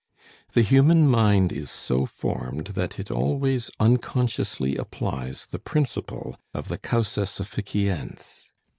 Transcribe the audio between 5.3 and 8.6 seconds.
the principle of the causa sufficiens.